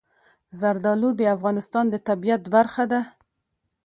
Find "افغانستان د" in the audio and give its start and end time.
1.35-1.95